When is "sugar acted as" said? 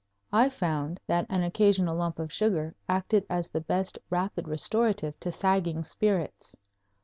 2.33-3.51